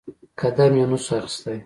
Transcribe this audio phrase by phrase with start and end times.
[0.41, 1.55] قدم يې هم نسو اخيستى.